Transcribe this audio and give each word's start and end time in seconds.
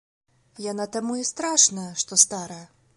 Яна 0.71 0.87
таму 0.97 1.19
і 1.21 1.27
страшная, 1.33 1.87
што 2.05 2.23
старая. 2.27 2.63